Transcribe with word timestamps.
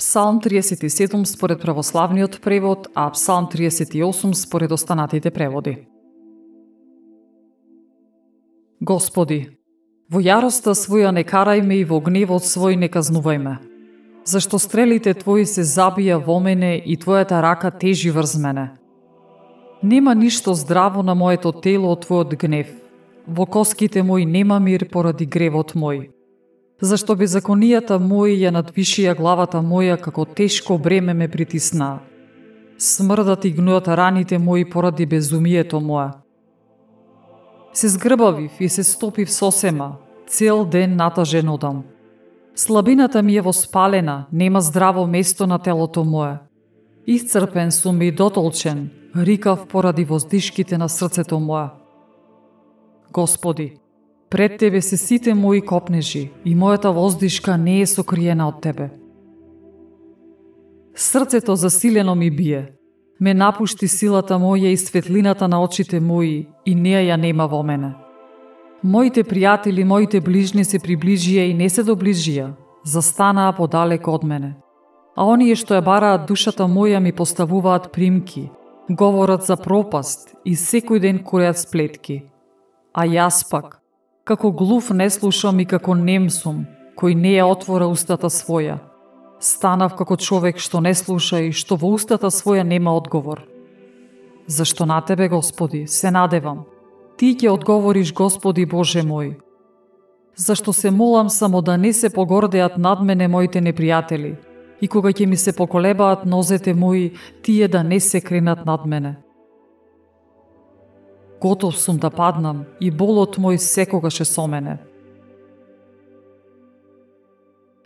Псалм 0.00 0.40
37 0.40 1.24
според 1.24 1.60
православниот 1.60 2.40
превод, 2.40 2.88
а 2.94 3.10
Псалм 3.10 3.48
38 3.52 4.32
според 4.32 4.72
останатите 4.72 5.30
преводи. 5.30 5.86
Господи, 8.80 9.58
во 10.08 10.22
јароста 10.24 10.72
своја 10.72 11.12
не 11.12 11.20
карај 11.20 11.60
ме 11.60 11.82
и 11.82 11.84
во 11.84 12.00
гневот 12.00 12.48
свој 12.48 12.78
не 12.80 12.88
казнувај 12.88 13.38
ме. 13.44 13.58
Зашто 14.24 14.56
стрелите 14.56 15.12
Твои 15.12 15.44
се 15.44 15.68
забија 15.68 16.16
во 16.16 16.38
мене 16.40 16.78
и 16.80 16.96
Твојата 16.96 17.42
рака 17.44 17.68
тежи 17.70 18.08
врз 18.10 18.38
мене. 18.40 18.70
Нема 19.82 20.14
ништо 20.14 20.54
здраво 20.54 21.02
на 21.02 21.14
моето 21.14 21.52
тело 21.52 21.92
од 21.92 22.08
Твојот 22.08 22.40
гнев. 22.40 22.72
Во 23.26 23.44
коските 23.44 24.02
мои 24.02 24.24
нема 24.24 24.60
мир 24.60 24.88
поради 24.88 25.26
гревот 25.26 25.76
мој 25.76 26.08
зашто 26.80 27.16
беззаконијата 27.16 27.98
мои 27.98 28.38
ја 28.40 28.52
надвишија 28.56 29.14
главата 29.16 29.60
моја 29.60 29.98
како 30.00 30.24
тешко 30.24 30.78
бреме 30.78 31.14
ме 31.14 31.28
притисна. 31.28 31.98
Смрдат 32.78 33.44
и 33.44 33.54
гнојат 33.54 33.88
раните 33.96 34.38
мои 34.38 34.64
поради 34.64 35.06
безумието 35.06 35.80
моја. 35.80 36.12
Се 37.72 37.88
згрбавив 37.88 38.60
и 38.60 38.68
се 38.68 38.84
стопив 38.84 39.32
сосема, 39.32 39.96
цел 40.26 40.64
ден 40.64 40.96
натажен 40.96 41.48
одам. 41.48 41.84
Слабината 42.54 43.22
ми 43.22 43.36
е 43.36 43.40
воспалена, 43.40 44.26
нема 44.32 44.60
здраво 44.60 45.06
место 45.06 45.46
на 45.46 45.58
телото 45.58 46.04
мое. 46.04 46.38
Исцрпен 47.06 47.72
сум 47.72 48.02
и 48.02 48.12
дотолчен, 48.12 48.90
рикав 49.16 49.66
поради 49.66 50.04
воздишките 50.04 50.78
на 50.78 50.88
срцето 50.88 51.40
мое. 51.40 51.68
Господи, 53.12 53.76
Пред 54.30 54.58
Тебе 54.58 54.80
се 54.80 54.96
сите 54.96 55.34
мои 55.34 55.60
копнежи 55.60 56.30
и 56.44 56.56
мојата 56.56 56.92
воздишка 56.94 57.56
не 57.58 57.80
е 57.80 57.86
сокриена 57.86 58.48
од 58.48 58.60
Тебе. 58.62 58.90
Срцето 60.94 61.56
засилено 61.56 62.14
ми 62.14 62.30
бие. 62.30 62.72
Ме 63.20 63.34
напушти 63.34 63.88
силата 63.88 64.38
моја 64.38 64.70
и 64.70 64.76
светлината 64.76 65.48
на 65.48 65.62
очите 65.62 66.00
мои 66.00 66.46
и 66.66 66.74
неа 66.74 67.02
ја 67.02 67.16
нема 67.16 67.46
во 67.46 67.62
мене. 67.62 67.94
Моите 68.82 69.24
пријатели, 69.24 69.84
моите 69.84 70.20
ближни 70.20 70.64
се 70.64 70.78
приближија 70.78 71.50
и 71.50 71.54
не 71.54 71.68
се 71.68 71.82
доближија, 71.82 72.54
застанаа 72.84 73.52
подалеко 73.52 74.14
од 74.14 74.24
мене. 74.24 74.54
А 75.16 75.26
оние 75.26 75.58
што 75.58 75.74
ја 75.74 75.82
бараат 75.82 76.28
душата 76.28 76.70
моја 76.70 77.00
ми 77.00 77.12
поставуваат 77.12 77.90
примки, 77.92 78.48
говорат 78.88 79.42
за 79.42 79.56
пропаст 79.56 80.34
и 80.44 80.54
секој 80.54 81.00
ден 81.00 81.18
куреат 81.18 81.58
сплетки. 81.58 82.22
А 82.94 83.04
јас 83.06 83.42
пак, 83.50 83.79
Како 84.30 84.52
глув 84.52 84.92
не 84.94 85.08
слушам 85.10 85.58
и 85.58 85.64
како 85.66 85.94
нем 85.98 86.28
сум, 86.30 86.60
кој 86.94 87.16
не 87.18 87.32
ја 87.32 87.48
отвора 87.50 87.88
устата 87.90 88.28
своја. 88.30 88.76
Станав 89.42 89.96
како 89.98 90.14
човек 90.14 90.60
што 90.62 90.78
не 90.78 90.92
слуша 90.94 91.40
и 91.42 91.48
што 91.50 91.74
во 91.74 91.88
устата 91.96 92.30
своја 92.30 92.62
нема 92.62 92.92
одговор. 92.94 93.40
Зашто 94.46 94.86
на 94.86 95.00
Тебе, 95.00 95.26
Господи, 95.28 95.80
се 95.86 96.12
надевам. 96.14 96.60
Ти 97.18 97.34
ќе 97.34 97.50
одговориш, 97.50 98.12
Господи 98.14 98.66
Боже 98.66 99.02
мој. 99.02 99.34
Зашто 100.36 100.72
се 100.72 100.90
молам 100.90 101.30
само 101.30 101.62
да 101.62 101.76
не 101.76 101.92
се 101.92 102.10
погордеат 102.14 102.78
над 102.78 103.02
мене 103.02 103.28
моите 103.28 103.58
непријатели, 103.58 104.36
и 104.80 104.86
кога 104.86 105.10
ќе 105.10 105.26
ми 105.26 105.36
се 105.36 105.56
поколебаат 105.56 106.22
нозете 106.24 106.74
мои, 106.74 107.10
тие 107.42 107.68
да 107.68 107.82
не 107.82 108.00
се 108.00 108.20
кренат 108.20 108.66
над 108.66 108.86
мене. 108.86 109.16
Готов 111.40 111.78
сум 111.78 111.96
да 111.96 112.10
паднам 112.10 112.66
и 112.80 112.90
болот 112.90 113.38
мој 113.40 113.56
секогаш 113.56 114.20
е 114.20 114.24
со 114.28 114.44
мене. 114.46 114.76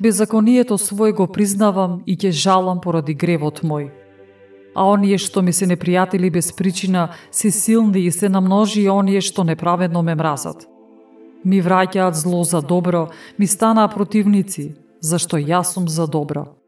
Беззаконието 0.02 0.74
свој 0.74 1.14
го 1.14 1.26
признавам 1.30 2.02
и 2.06 2.16
ќе 2.18 2.32
жалам 2.34 2.80
поради 2.82 3.14
гревот 3.14 3.62
мој. 3.62 3.92
А 4.74 4.90
оние 4.90 5.18
што 5.22 5.38
ми 5.42 5.52
се 5.52 5.70
непријатели 5.70 6.32
без 6.34 6.50
причина 6.50 7.14
се 7.30 7.50
силни 7.50 8.02
и 8.02 8.10
се 8.10 8.28
намножи 8.28 8.82
и 8.82 8.90
оние 8.90 9.20
што 9.20 9.44
неправедно 9.44 10.02
ме 10.02 10.18
мразат. 10.18 10.66
Ми 11.44 11.62
враќаат 11.62 12.18
зло 12.18 12.42
за 12.42 12.60
добро, 12.60 13.06
ми 13.38 13.46
станаа 13.46 13.86
противници, 13.88 14.74
зашто 15.00 15.38
јас 15.38 15.78
сум 15.78 15.86
за 15.88 16.10
добро. 16.10 16.58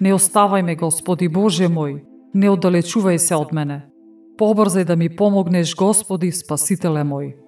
Не 0.00 0.10
оставај 0.10 0.66
ме, 0.66 0.74
Господи 0.74 1.28
Боже 1.28 1.70
мој, 1.70 2.02
не 2.34 2.50
оддалечувај 2.50 3.22
се 3.22 3.38
од 3.38 3.52
мене 3.52 3.91
побрзај 4.38 4.84
да 4.84 4.96
ми 4.96 5.08
помогнеш, 5.08 5.74
Господи, 5.76 6.32
Спасителе 6.32 7.04
мој. 7.04 7.41